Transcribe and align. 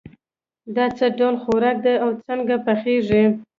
دا 0.75 0.85
څه 0.97 1.05
ډول 1.17 1.35
خوراک 1.43 1.77
ده 1.85 1.93
او 2.03 2.09
څنګه 2.25 2.55
پخیږي 2.65 3.23